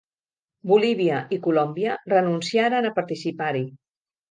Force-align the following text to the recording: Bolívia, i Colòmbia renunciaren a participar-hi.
Bolívia, 0.71 1.19
i 1.37 1.39
Colòmbia 1.43 1.99
renunciaren 2.15 2.91
a 2.91 2.95
participar-hi. 2.99 3.65